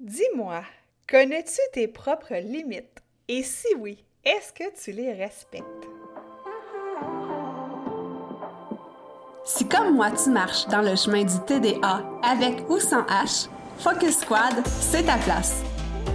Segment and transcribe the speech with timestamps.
[0.00, 0.62] Dis-moi,
[1.08, 3.00] connais-tu tes propres limites?
[3.28, 5.64] Et si oui, est-ce que tu les respectes?
[9.44, 14.18] Si comme moi tu marches dans le chemin du TDA avec ou sans H, Focus
[14.18, 15.62] Squad, c'est ta place.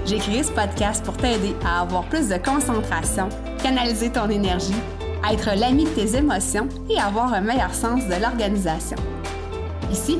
[0.05, 3.29] J'ai créé ce podcast pour t'aider à avoir plus de concentration,
[3.63, 4.75] canaliser ton énergie,
[5.31, 8.97] être l'ami de tes émotions et avoir un meilleur sens de l'organisation.
[9.89, 10.19] Ici,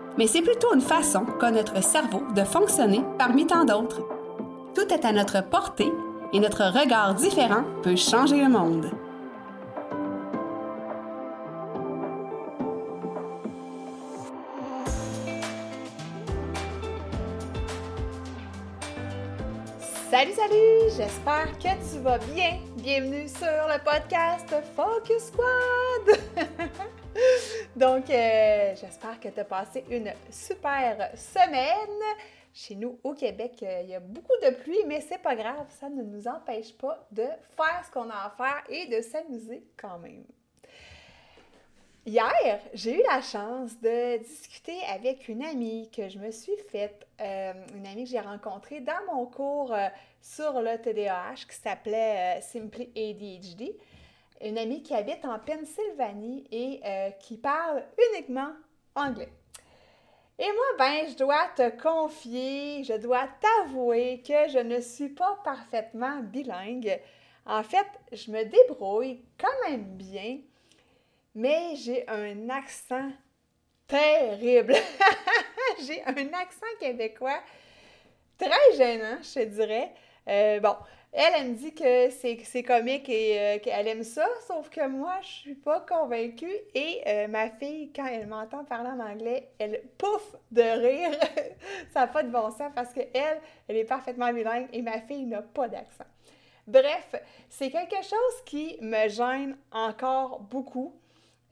[0.17, 4.01] mais c'est plutôt une façon qu'a notre cerveau de fonctionner parmi tant d'autres.
[4.75, 5.91] Tout est à notre portée
[6.33, 8.91] et notre regard différent peut changer le monde.
[20.09, 20.91] Salut, salut!
[20.97, 22.59] J'espère que tu vas bien.
[22.75, 26.19] Bienvenue sur le podcast Focus Squad!
[27.81, 31.99] Donc, euh, j'espère que tu as passé une super semaine.
[32.53, 35.65] Chez nous, au Québec, euh, il y a beaucoup de pluie, mais c'est pas grave,
[35.79, 39.63] ça ne nous empêche pas de faire ce qu'on a à faire et de s'amuser
[39.77, 40.23] quand même.
[42.05, 47.07] Hier, j'ai eu la chance de discuter avec une amie que je me suis faite,
[47.19, 49.75] euh, une amie que j'ai rencontrée dans mon cours
[50.21, 53.73] sur le TDAH qui s'appelait Simply ADHD
[54.43, 58.51] une amie qui habite en Pennsylvanie et euh, qui parle uniquement
[58.95, 59.31] anglais.
[60.39, 65.37] Et moi, ben, je dois te confier, je dois t'avouer que je ne suis pas
[65.43, 66.99] parfaitement bilingue.
[67.45, 70.39] En fait, je me débrouille quand même bien,
[71.35, 73.11] mais j'ai un accent
[73.87, 74.73] terrible.
[75.85, 77.41] j'ai un accent québécois
[78.37, 79.93] très gênant, je te dirais.
[80.27, 80.75] Euh, bon,
[81.13, 85.15] elle, elle me dit que c'est comique et euh, qu'elle aime ça, sauf que moi,
[85.21, 86.55] je suis pas convaincue.
[86.73, 91.11] Et euh, ma fille, quand elle m'entend parler en anglais, elle pouffe de rire.
[91.93, 95.01] ça n'a pas de bon sens parce qu'elle, elle, elle est parfaitement bilingue et ma
[95.01, 96.05] fille n'a pas d'accent.
[96.65, 97.15] Bref,
[97.49, 100.95] c'est quelque chose qui me gêne encore beaucoup.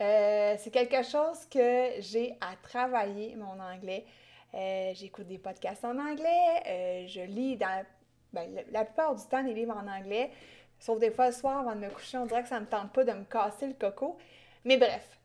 [0.02, 4.06] Euh, c'est quelque chose que j'ai à travailler, mon anglais.
[4.94, 7.86] J'écoute des podcasts en anglais, je lis dans
[8.34, 10.32] ben, la, plupart du temps, des livres en anglais.
[10.80, 12.70] Sauf des fois, le soir, avant de me coucher, on dirait que ça ne me
[12.70, 14.18] tente pas de me casser le coco.
[14.66, 15.18] Mais bref.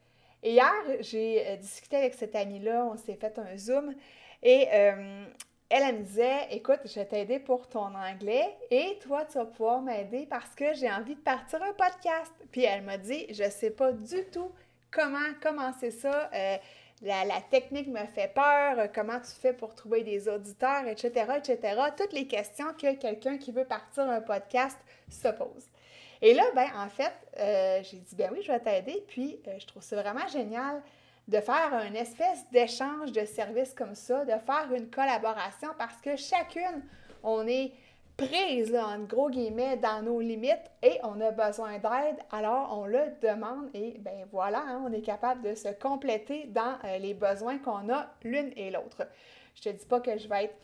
[0.42, 3.94] hier, j'ai euh, discuté avec cette amie-là, on s'est fait un Zoom.
[4.42, 5.26] Et euh,
[5.70, 9.46] elle, elle me disait Écoute, je vais t'aider pour ton anglais et toi, tu vas
[9.46, 12.32] pouvoir m'aider parce que j'ai envie de partir un podcast.
[12.52, 14.50] Puis elle m'a dit Je sais pas du tout
[14.90, 16.30] comment commencer ça.
[16.32, 16.56] Euh,
[17.02, 21.80] la, technique me fait peur, euh, comment tu fais pour trouver des auditeurs, etc., etc.
[21.96, 24.78] Toutes les questions que quelqu'un qui veut partir un podcast
[25.08, 25.66] se pose.
[26.22, 29.04] Et là, ben, en fait, euh, j'ai dit, ben oui, je vais t'aider.
[29.08, 30.82] Puis, euh, je trouve ça vraiment génial
[31.28, 36.16] de faire une espèce d'échange de services comme ça, de faire une collaboration parce que
[36.16, 36.82] chacune,
[37.22, 37.72] on est
[38.16, 43.00] prise, en gros guillemets, dans nos limites et on a besoin d'aide, alors on le
[43.20, 47.58] demande et ben voilà, hein, on est capable de se compléter dans euh, les besoins
[47.58, 49.06] qu'on a l'une et l'autre.
[49.56, 50.56] Je te dis pas que je vais être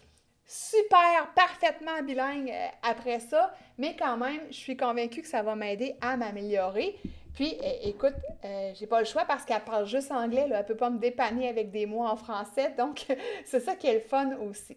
[0.46, 5.56] super parfaitement bilingue euh, après ça, mais quand même, je suis convaincue que ça va
[5.56, 6.96] m'aider à m'améliorer.
[7.34, 10.76] Puis, écoute, euh, j'ai pas le choix parce qu'elle parle juste anglais, là, elle peut
[10.76, 13.06] pas me dépanner avec des mots en français, donc
[13.44, 14.76] c'est ça qui est le fun aussi.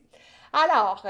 [0.54, 1.04] Alors,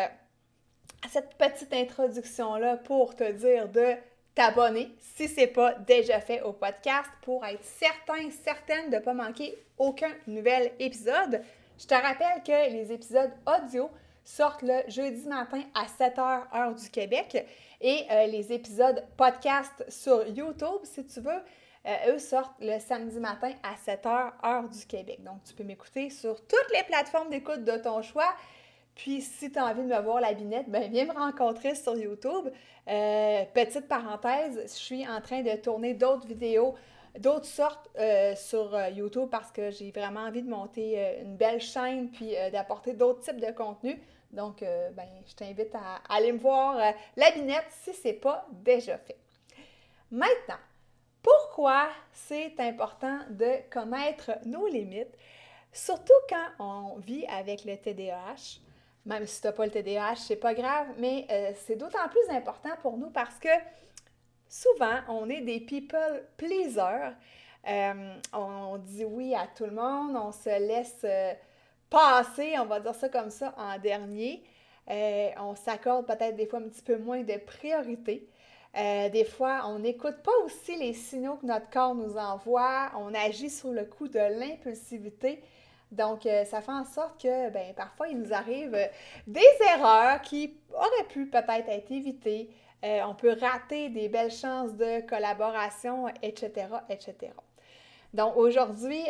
[1.10, 3.96] cette petite introduction-là pour te dire de
[4.36, 9.02] t'abonner si ce n'est pas déjà fait au podcast pour être certain, certaine de ne
[9.02, 11.42] pas manquer aucun nouvel épisode.
[11.78, 13.90] Je te rappelle que les épisodes audio
[14.24, 17.46] sortent le jeudi matin à 7h heure du Québec
[17.82, 21.42] et euh, les épisodes podcast sur YouTube, si tu veux,
[21.86, 25.22] euh, eux sortent le samedi matin à 7h heure du Québec.
[25.24, 28.34] Donc, tu peux m'écouter sur toutes les plateformes d'écoute de ton choix.
[28.96, 31.96] Puis, si tu as envie de me voir la binette, ben viens me rencontrer sur
[31.98, 32.50] YouTube.
[32.88, 36.76] Euh, petite parenthèse, je suis en train de tourner d'autres vidéos,
[37.18, 41.62] d'autres sortes euh, sur euh, YouTube parce que j'ai vraiment envie de monter une belle
[41.62, 43.98] chaîne puis d'apporter d'autres types de contenus.
[44.32, 46.76] Donc, ben, je t'invite à, aller me voir
[47.16, 49.18] la binette si ce n'est pas déjà fait.
[50.10, 50.58] Maintenant,
[51.22, 55.16] pourquoi c'est important de connaître nos limites,
[55.72, 58.60] surtout quand on vit avec le TDAH?
[59.06, 62.36] Même si tu n'as pas le TDAH, c'est pas grave, mais euh, c'est d'autant plus
[62.36, 63.50] important pour nous parce que
[64.48, 67.14] souvent, on est des people pleasers.
[67.68, 71.34] Euh, on, dit oui à tout le monde, on se laisse euh,
[71.90, 74.44] passer, on va dire ça comme ça, en dernier.
[74.88, 78.28] on s'accorde peut-être des fois un petit peu moins de priorité.
[78.74, 82.92] des fois, on n'écoute pas aussi les signaux que notre corps nous envoie.
[82.98, 85.42] On agit sur le coup de l'impulsivité.
[85.94, 88.88] Donc, euh, ça fait en sorte que, ben, parfois, il nous arrive euh,
[89.28, 89.42] des
[89.76, 92.50] erreurs qui auraient pu peut-être être évitées.
[92.84, 97.32] Euh, on peut rater des belles chances de collaboration, etc., etc.
[98.14, 99.02] Donc, aujourd'hui,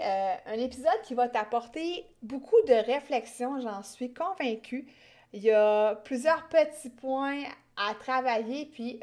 [0.46, 4.88] un épisode qui va t'apporter beaucoup de réflexion, j'en suis convaincue.
[5.34, 7.44] Il y a plusieurs petits points
[7.76, 9.02] à travailler, puis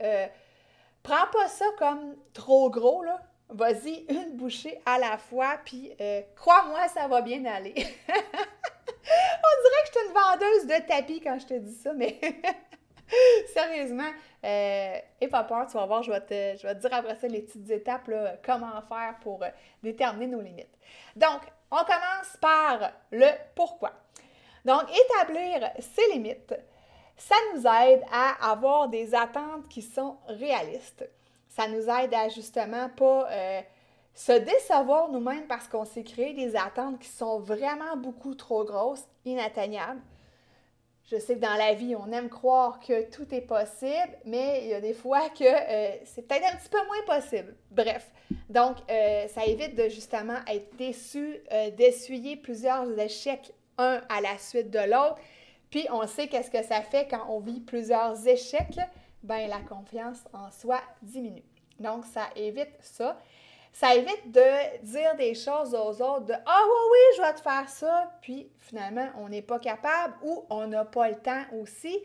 [1.03, 3.21] prends pas ça comme trop gros, là
[3.53, 7.75] vas-y une bouchée à la fois, puis euh, crois-moi, ça va bien aller.
[8.09, 12.21] On dirait que je suis une vendeuse de tapis quand je te dis ça, mais
[13.53, 14.11] sérieusement,
[14.45, 17.17] euh, et pas peur, tu vas voir, je vais, te, je vais te dire après
[17.17, 19.49] ça les petites étapes, là, comment faire pour euh,
[19.83, 20.79] déterminer nos limites.
[21.17, 23.93] Donc, on commence par le pourquoi.
[24.65, 26.55] Donc, établir ses limites,
[27.17, 31.05] ça nous aide à avoir des attentes qui sont réalistes
[31.51, 33.61] ça nous aide à justement pas euh,
[34.15, 39.05] se décevoir nous-mêmes parce qu'on s'est créé des attentes qui sont vraiment beaucoup trop grosses,
[39.25, 40.01] inatteignables.
[41.11, 44.69] Je sais que dans la vie, on aime croire que tout est possible, mais il
[44.69, 47.57] y a des fois que euh, c'est peut-être un petit peu moins possible.
[47.73, 48.13] Bref,
[48.49, 51.41] donc euh, ça évite de justement être déçu,
[51.77, 55.19] d'essuyer plusieurs échecs un à la suite de l'autre.
[55.71, 58.79] Puis on sait qu'est-ce que ça fait quand on vit plusieurs échecs
[59.23, 61.45] ben la confiance en soi diminue.
[61.79, 63.19] Donc, ça évite ça.
[63.73, 67.41] Ça évite de dire des choses aux autres de Ah oui, oui, je vais te
[67.41, 71.97] faire ça, puis finalement, on n'est pas capable ou on n'a pas le temps aussi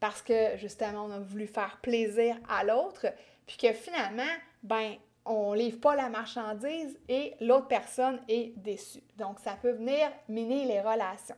[0.00, 3.06] parce que justement, on a voulu faire plaisir à l'autre,
[3.46, 4.22] puis que finalement,
[4.62, 4.94] ben,
[5.24, 9.02] on livre pas la marchandise et l'autre personne est déçue.
[9.16, 11.36] Donc, ça peut venir miner les relations.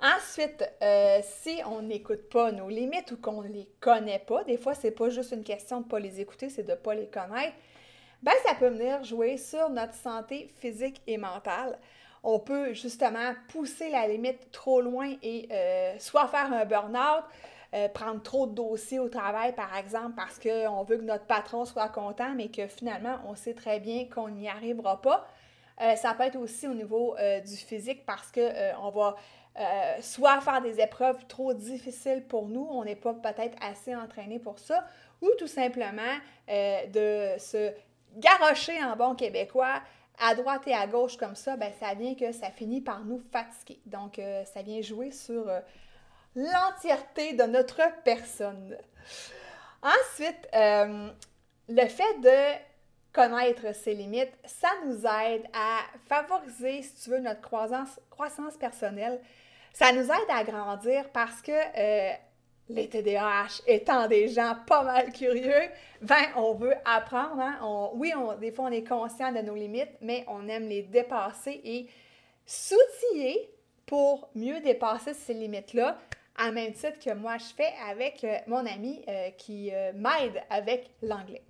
[0.00, 4.56] Ensuite, euh, si on n'écoute pas nos limites ou qu'on ne les connaît pas, des
[4.56, 6.94] fois, c'est pas juste une question de ne pas les écouter, c'est de ne pas
[6.94, 7.54] les connaître,
[8.22, 11.78] ben, ça peut venir jouer sur notre santé physique et mentale.
[12.22, 17.24] On peut justement pousser la limite trop loin et euh, soit faire un burn-out,
[17.74, 21.66] euh, prendre trop de dossiers au travail, par exemple, parce qu'on veut que notre patron
[21.66, 25.26] soit content, mais que finalement, on sait très bien qu'on n'y arrivera pas.
[25.78, 29.16] Ça peut être aussi au niveau du physique parce qu'on va
[29.56, 34.40] euh, soit faire des épreuves trop difficiles pour nous, on n'est pas peut-être assez entraîné
[34.40, 34.84] pour ça,
[35.22, 36.02] ou tout simplement
[36.48, 37.72] euh, de se
[38.16, 39.80] garrocher en bon québécois
[40.18, 43.22] à droite et à gauche comme ça, ben, ça vient que ça finit par nous
[43.30, 43.80] fatiguer.
[43.86, 45.48] Donc, euh, ça vient jouer sur
[46.34, 48.76] l'entièreté de notre personne.
[49.82, 52.58] Ensuite, le fait de
[53.14, 59.20] connaître ses limites, ça nous aide à favoriser, si tu veux, notre croissance, personnelle,
[59.72, 62.12] ça nous aide à grandir parce que euh,
[62.68, 65.70] les TDAH étant des gens pas mal curieux,
[66.02, 67.40] ben on veut apprendre.
[67.40, 67.90] Hein.
[67.94, 71.60] oui, on, des fois on est conscient de nos limites, mais on aime les dépasser
[71.64, 71.86] et
[72.44, 73.48] s'outiller
[73.86, 75.98] pour mieux dépasser ces limites-là,
[76.36, 80.90] à même titre que moi je fais avec euh, mon ami euh, qui m'aide avec
[81.00, 81.42] l'anglais.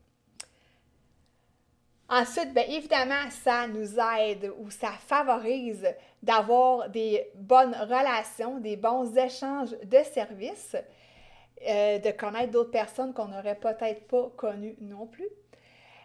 [2.08, 5.88] Ensuite, bien évidemment, ça nous aide ou ça favorise
[6.23, 10.76] d'avoir des bonnes relations, des bons échanges de services,
[11.66, 15.28] euh, de connaître d'autres personnes qu'on n'aurait peut-être pas connues non plus.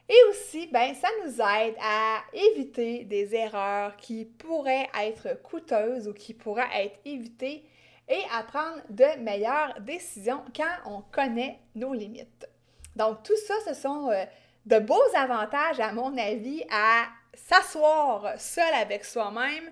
[0.07, 6.13] Et aussi, ben, ça nous aide à éviter des erreurs qui pourraient être coûteuses ou
[6.13, 7.63] qui pourraient être évitées
[8.07, 12.49] et à prendre de meilleures décisions quand on connaît nos limites.
[12.95, 14.25] Donc, tout ça, ce sont euh,
[14.65, 19.71] de beaux avantages, à mon avis, à s'asseoir seul avec soi-même,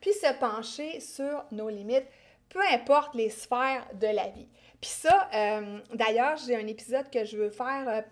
[0.00, 2.06] puis se pencher sur nos limites,
[2.48, 4.48] peu importe les sphères de la vie.
[4.80, 8.02] Puis ça, euh, d'ailleurs, j'ai un épisode que je veux faire, je euh,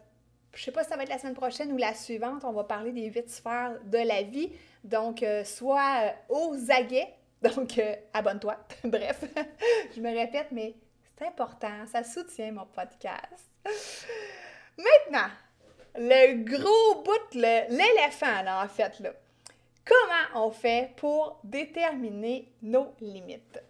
[0.55, 2.65] je sais pas si ça va être la semaine prochaine ou la suivante, on va
[2.65, 4.51] parler des huit sphères de la vie.
[4.83, 7.81] Donc, euh, soit aux aguets, donc
[8.13, 8.57] abonne-toi.
[8.85, 9.25] Bref,
[9.97, 10.75] je me répète, mais
[11.19, 13.51] c'est important, ça soutient mon podcast.
[14.77, 15.29] Maintenant,
[15.99, 19.11] le gros bout, l'éléphant, là, en fait, là.
[19.85, 23.61] Comment on fait pour déterminer nos limites?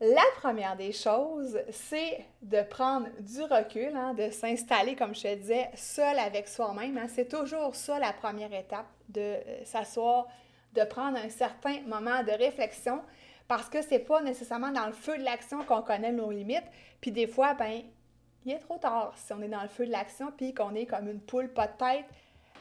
[0.00, 5.34] La première des choses, c'est de prendre du recul, hein, de s'installer, comme je te
[5.36, 6.98] disais, seul avec soi-même.
[6.98, 7.06] Hein.
[7.08, 10.26] C'est toujours ça la première étape, de euh, s'asseoir,
[10.74, 13.00] de prendre un certain moment de réflexion
[13.48, 16.66] parce que c'est pas nécessairement dans le feu de l'action qu'on connaît nos limites.
[17.00, 17.82] Puis des fois, ben,
[18.44, 20.86] il est trop tard si on est dans le feu de l'action, puis qu'on est
[20.86, 22.06] comme une poule pas de tête,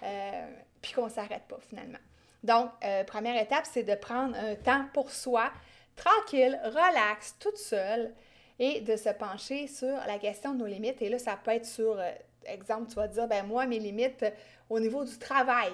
[0.04, 0.48] euh,
[0.82, 2.00] puis qu'on s'arrête pas finalement.
[2.44, 5.52] Donc, euh, première étape, c'est de prendre un temps pour soi,
[5.96, 8.14] tranquille, relax, toute seule,
[8.60, 11.02] et de se pencher sur la question de nos limites.
[11.02, 12.12] Et là, ça peut être sur, euh,
[12.46, 14.26] exemple, tu vas dire, ben moi, mes limites
[14.70, 15.74] au niveau du travail,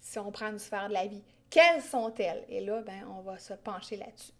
[0.00, 2.44] si on prend une sphère de la vie, quelles sont-elles?
[2.48, 4.32] Et là, ben, on va se pencher là-dessus.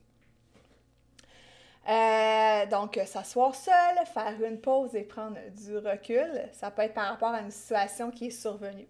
[1.88, 7.08] Euh, donc, s'asseoir seul, faire une pause et prendre du recul, ça peut être par
[7.08, 8.86] rapport à une situation qui est survenue.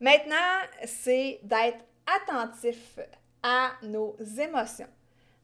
[0.00, 0.36] Maintenant,
[0.84, 2.98] c'est d'être attentif
[3.42, 4.88] à nos émotions.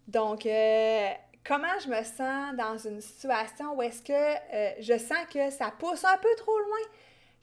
[0.07, 1.11] Donc, euh,
[1.45, 5.73] comment je me sens dans une situation où est-ce que euh, je sens que ça
[5.79, 6.79] pousse un peu trop loin,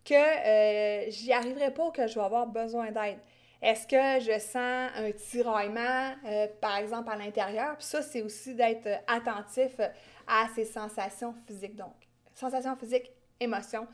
[0.06, 3.20] que j'y arriverai pas, que je vais avoir besoin d'aide?
[3.64, 7.78] Est-ce que je sens un tiraillement, euh, par exemple, à l'intérieur?
[7.78, 9.80] Puis ça, c'est aussi d'être attentif
[10.28, 11.78] à ces sensations physiques.
[11.78, 11.94] Donc,
[12.34, 13.88] sensations physiques, émotions,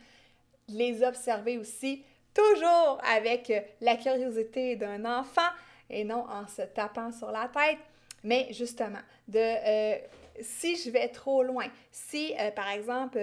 [0.70, 5.50] les observer aussi, toujours avec la curiosité d'un enfant
[5.88, 7.78] et non en se tapant sur la tête,
[8.24, 9.98] mais justement, de euh,
[10.42, 13.20] si je vais trop loin, si, euh, par exemple,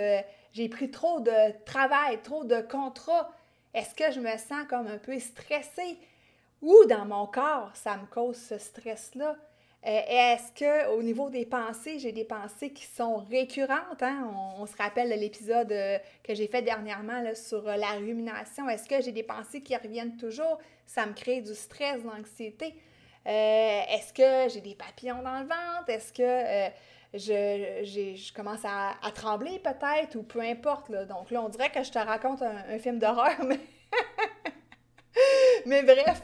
[0.52, 3.32] j'ai pris trop de travail, trop de contrats,
[3.74, 5.98] est-ce que je me sens comme un peu stressée?
[6.62, 9.36] Ou dans mon corps, ça me cause ce stress-là.
[9.86, 14.02] Euh, est-ce que au niveau des pensées, j'ai des pensées qui sont récurrentes?
[14.02, 14.28] Hein?
[14.58, 18.68] On, se rappelle de l'épisode euh, que j'ai fait dernièrement sur euh, la rumination.
[18.68, 20.58] Est-ce que j'ai des pensées qui reviennent toujours?
[20.86, 22.74] Ça me crée du stress, de l'anxiété.
[23.24, 25.88] Est-ce que j'ai des papillons dans le ventre?
[25.88, 26.72] Est-ce que
[27.12, 30.92] je, commence à, trembler peut-être ou peu importe?
[30.92, 33.58] Donc là, on dirait que je te raconte un, un film d'horreur, mais
[35.68, 36.22] Mais bref,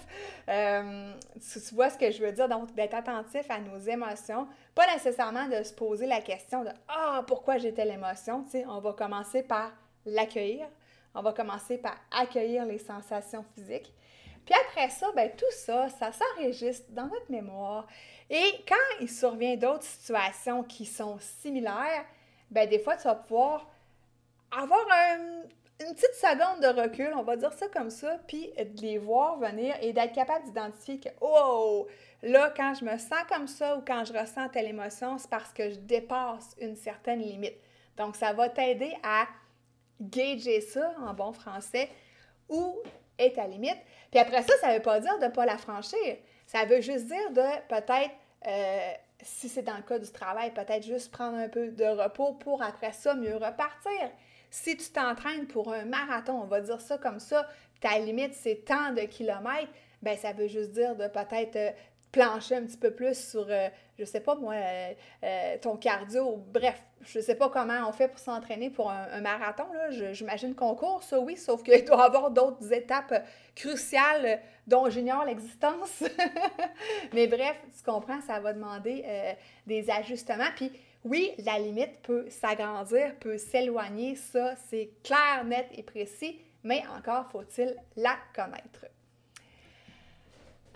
[0.49, 4.87] euh, tu, vois ce que je veux dire, donc d'être attentif à nos émotions, pas
[4.93, 8.45] nécessairement de se poser la question de Ah, pourquoi j'ai telle émotion?
[8.45, 9.73] Tu sais, on va commencer par
[10.07, 10.69] l'accueillir,
[11.13, 13.93] on va commencer par accueillir les sensations physiques.
[14.45, 17.89] Puis après ça, ben, tout ça, ça s'enregistre dans notre mémoire.
[18.31, 22.05] Et quand il survient d'autres situations qui sont similaires,
[22.49, 23.69] ben, des fois, tu vas pouvoir
[24.53, 25.43] avoir un,
[25.87, 29.39] une petite seconde de recul, on va dire ça comme ça, puis de les voir
[29.39, 31.87] venir et d'être capable d'identifier que, oh,
[32.23, 35.53] là, quand je me sens comme ça ou quand je ressens telle émotion, c'est parce
[35.53, 37.57] que je dépasse une certaine limite.
[37.97, 39.27] Donc, ça va t'aider à
[40.01, 41.89] gager ça en bon français,
[42.49, 42.79] où
[43.19, 43.79] est ta limite.
[44.11, 46.17] Puis après ça, ça ne veut pas dire de ne pas la franchir.
[46.47, 48.11] Ça veut juste dire de peut-être,
[48.47, 52.33] euh, si c'est dans le cas du travail, peut-être juste prendre un peu de repos
[52.35, 54.11] pour après ça mieux repartir.
[54.53, 57.49] Si tu t'entraînes pour un marathon, on va dire ça comme ça,
[57.81, 61.71] ta limite c'est tant de kilomètres, ben ça veut juste dire de peut-être euh,
[62.13, 63.69] plancher un petit peu plus sur, je euh,
[63.99, 64.53] je sais pas moi,
[65.25, 66.37] euh, ton cardio.
[66.53, 69.65] Bref, je sais pas comment on fait pour s'entraîner pour un, marathon.
[70.13, 73.25] J'imagine qu'on court, ça oui, sauf qu'il doit y avoir d'autres étapes
[73.57, 76.05] cruciales dont j'ignore l'existence.
[77.15, 79.35] Mais bref, tu comprends, ça va demander
[79.67, 80.51] des ajustements.
[80.57, 80.71] Puis
[81.05, 87.27] oui, la limite peut s'agrandir, peut s'éloigner, ça c'est clair, net et précis, mais encore
[87.31, 88.87] faut-il la connaître.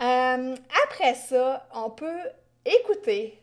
[0.00, 2.20] Euh, après ça, on peut
[2.64, 3.38] écouter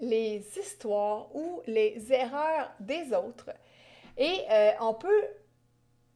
[0.00, 3.50] les histoires ou les erreurs des autres
[4.16, 5.24] et euh, on peut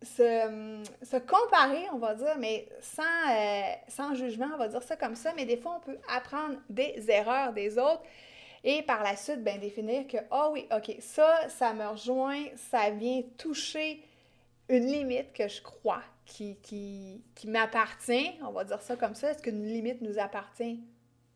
[0.02, 5.16] se, comparer, on va dire, mais sans, euh, sans jugement, on va dire ça comme
[5.16, 8.02] ça, mais des fois on peut apprendre des erreurs des autres
[8.64, 12.88] et par la suite, ben, définir que, ah oui, OK, ça, ça me rejoint, ça
[12.90, 14.02] vient toucher
[14.71, 18.33] une limite que je crois qui, qui, qui m'appartient.
[18.42, 19.30] On va dire ça comme ça.
[19.30, 20.80] Est-ce qu'une limite nous appartient?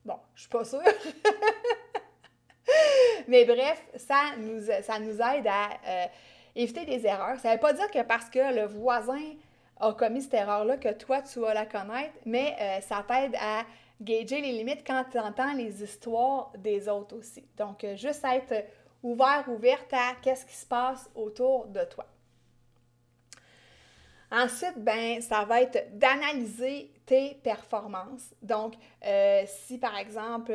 [0.07, 0.81] Bon, je suis pas sûre.
[3.29, 6.07] Mais bref, ça nous, ça nous aide à euh,
[6.57, 7.39] éviter des erreurs.
[7.41, 9.35] Ça ne veut pas dire que parce que le voisin
[9.81, 13.65] a commis cette erreur-là, que toi, tu vas la connaître, mais euh, ça t'aide à
[14.01, 17.45] gager les limites quand tu entends les histoires des autres aussi.
[17.57, 18.65] Donc, euh, juste être
[19.03, 22.07] ouvert, ouverte à qu'est-ce qui se passe autour de toi.
[24.31, 28.35] Ensuite, ben, ça va être d'analyser tes performances.
[28.43, 30.53] Donc, euh, si par exemple,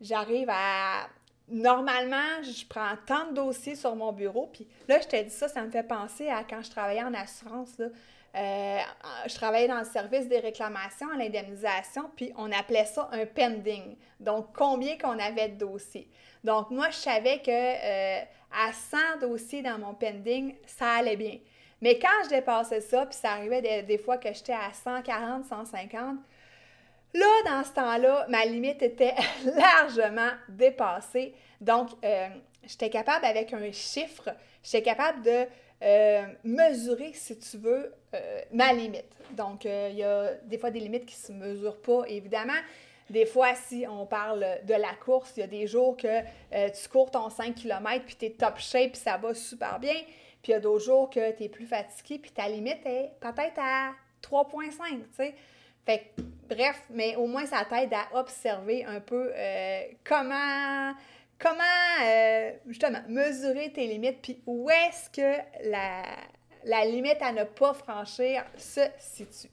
[0.00, 1.08] j'arrive à.
[1.48, 5.48] Normalement, je prends tant de dossiers sur mon bureau, puis là, je t'ai dit ça,
[5.48, 7.76] ça me fait penser à quand je travaillais en assurance.
[7.78, 7.88] Là.
[8.36, 8.78] Euh,
[9.26, 13.96] je travaillais dans le service des réclamations à l'indemnisation, puis on appelait ça un pending.
[14.20, 16.08] Donc, combien qu'on avait de dossiers.
[16.44, 18.22] Donc, moi, je savais que euh,
[18.52, 21.38] à 100 dossiers dans mon pending, ça allait bien.
[21.80, 26.18] Mais quand je dépassais ça, puis ça arrivait des, fois que j'étais à 140, 150,
[27.12, 31.34] Là, dans ce temps-là, ma limite était largement dépassée.
[31.60, 32.28] Donc, euh,
[32.64, 34.30] j'étais capable, avec un chiffre,
[34.62, 35.46] j'étais capable de
[35.82, 39.16] euh, mesurer, si tu veux, euh, ma limite.
[39.32, 42.60] Donc, il y a des fois des limites qui ne se mesurent pas, évidemment.
[43.08, 46.20] Des fois, si on parle de la course, il y a des jours que
[46.68, 49.96] tu cours ton 5 km, puis tu es top shape, puis ça va super bien.
[50.42, 53.10] Puis il y a d'autres jours que tu es plus fatigué, puis ta limite est
[53.20, 55.34] peut-être à 3,5, tu sais.
[56.48, 60.92] Bref, mais au moins ça t'aide à observer un peu euh, comment,
[61.40, 66.02] comment euh, justement mesurer tes limites, puis où est-ce que la,
[66.64, 69.50] la limite à ne pas franchir se situe.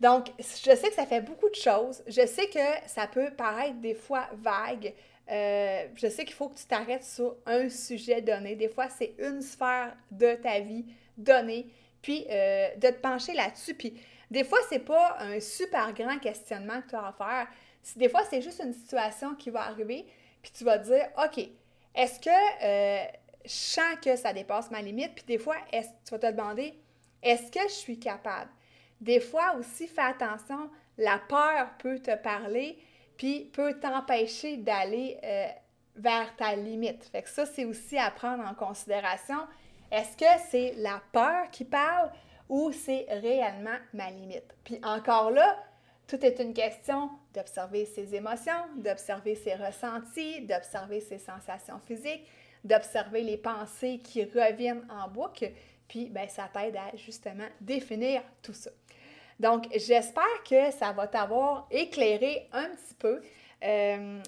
[0.00, 2.02] Donc, je sais que ça fait beaucoup de choses.
[2.06, 4.92] Je sais que ça peut paraître des fois vague.
[5.30, 8.54] Euh, je sais qu'il faut que tu t'arrêtes sur un sujet donné.
[8.54, 10.84] Des fois, c'est une sphère de ta vie
[11.16, 11.68] donnée,
[12.02, 13.72] puis de te pencher là-dessus.
[13.74, 13.98] Puis
[14.30, 17.46] des fois, c'est pas un super grand questionnement que tu as à faire.
[17.96, 20.04] Des fois, c'est juste une situation qui va arriver,
[20.44, 21.38] puis tu vas dire, OK,
[21.94, 23.06] est-ce que euh,
[23.46, 25.14] je sens que ça dépasse ma limite?
[25.14, 26.78] Puis des fois, tu vas te demander,
[27.22, 28.50] est-ce que je suis capable?
[29.00, 32.78] Des fois aussi, fais attention, la peur peut te parler,
[33.16, 35.48] puis peut t'empêcher d'aller euh,
[35.96, 37.04] vers ta limite.
[37.04, 39.38] Fait que ça, c'est aussi à prendre en considération.
[39.90, 42.12] Est-ce que c'est la peur qui parle
[42.50, 44.54] ou c'est réellement ma limite?
[44.62, 45.56] Puis encore là,
[46.06, 52.26] tout est une question d'observer ses émotions, d'observer ses ressentis, d'observer ses sensations physiques,
[52.62, 55.50] d'observer les pensées qui reviennent en boucle.
[55.88, 58.70] Puis, ben, ça t'aide à justement définir tout ça.
[59.40, 63.20] Donc, j'espère que ça va t'avoir éclairé un petit peu.
[63.64, 64.20] Euh,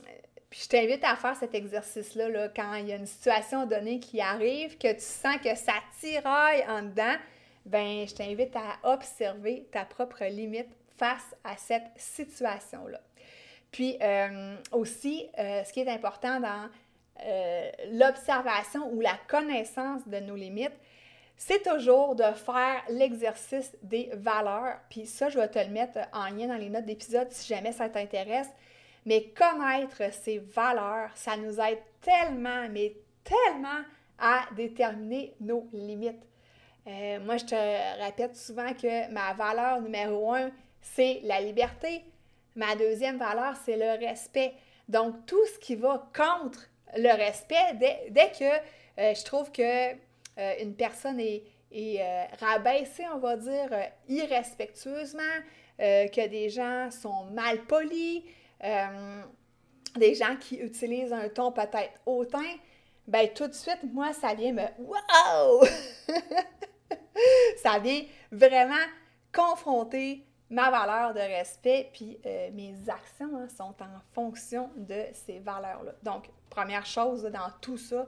[0.50, 4.00] puis je t'invite à faire cet exercice-là là, quand il y a une situation donnée
[4.00, 7.16] qui arrive, que tu sens que ça tiraille en dedans
[7.66, 13.00] ben je t'invite à observer ta propre limite face à cette situation-là.
[13.76, 16.69] Puis euh, aussi, euh, ce qui est important dans
[17.25, 20.79] euh, l'observation ou la connaissance de nos limites,
[21.37, 24.79] c'est toujours de faire l'exercice des valeurs.
[24.88, 27.73] Puis ça, je vais te le mettre en lien dans les notes d'épisode si jamais
[27.73, 28.49] ça t'intéresse.
[29.05, 33.83] Mais connaître ces valeurs, ça nous aide tellement, mais tellement
[34.18, 36.25] à déterminer nos limites.
[36.87, 40.51] Moi, je te répète souvent que ma valeur numéro un,
[40.94, 42.05] c'est la liberté.
[42.55, 44.55] Ma deuxième valeur, c'est le respect.
[44.88, 46.61] Donc, tout ce qui va contre
[46.96, 47.75] le respect,
[48.11, 48.44] dès, que
[49.01, 51.42] euh, je trouve que euh, une personne est,
[52.40, 53.68] rabaissée, on va dire,
[54.09, 55.22] irrespectueusement,
[55.79, 58.22] que des gens sont mal polis,
[58.62, 62.55] des gens qui utilisent un ton peut-être hautain,
[63.07, 65.66] ben tout de suite, moi, ça vient me «Wow!»
[67.62, 68.75] ça vient vraiment
[69.33, 75.40] confronter ma valeur de respect, puis euh, mes actions hein, sont en fonction de ces
[75.40, 75.92] valeurs-là.
[76.02, 78.06] Donc, première chose dans tout ça,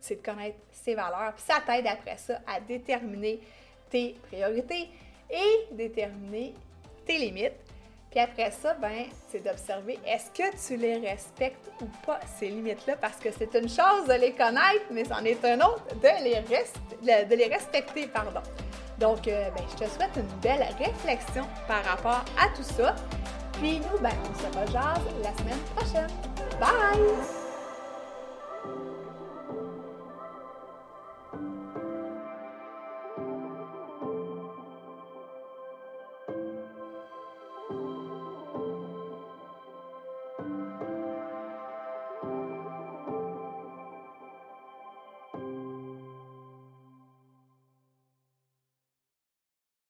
[0.00, 3.40] c'est de connaître ces valeurs, puis ça t'aide après ça à déterminer
[3.90, 4.88] tes priorités
[5.30, 6.54] et déterminer
[7.06, 7.54] tes limites.
[8.10, 12.96] Puis après ça, ben, c'est d'observer est-ce que tu les respectes ou pas, ces limites-là,
[12.96, 17.24] parce que c'est une chose de les connaître, mais c'en est un autre de les,
[17.24, 18.06] de les respecter.
[18.06, 18.40] Pardon.
[18.98, 22.96] Donc, euh, ben, je te souhaite une belle réflexion par rapport à tout ça.
[23.52, 26.10] Puis nous, ben, on se rejase la semaine prochaine.
[26.60, 27.37] Bye!